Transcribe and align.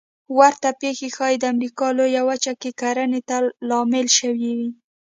ورته 0.37 0.69
پېښې 0.81 1.07
ښایي 1.15 1.37
د 1.39 1.43
امریکا 1.53 1.87
لویه 1.99 2.21
وچه 2.29 2.53
کې 2.61 2.69
کرنې 2.81 3.21
ته 3.29 3.37
لامل 3.69 4.07
شوې 4.17 4.51
وي 4.57 4.69